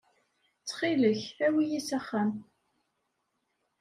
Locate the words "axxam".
1.97-2.31